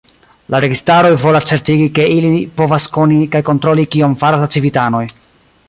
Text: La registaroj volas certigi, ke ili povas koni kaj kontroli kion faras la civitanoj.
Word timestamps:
La 0.53 0.61
registaroj 0.63 1.11
volas 1.23 1.45
certigi, 1.51 1.85
ke 1.99 2.07
ili 2.13 2.33
povas 2.61 2.87
koni 2.97 3.21
kaj 3.37 3.43
kontroli 3.51 3.87
kion 3.97 4.17
faras 4.23 4.43
la 4.45 4.49
civitanoj. 4.57 5.07